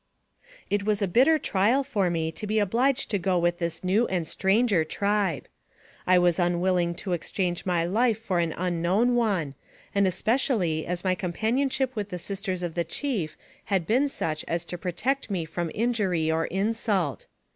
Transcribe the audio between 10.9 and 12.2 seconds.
my companionship with the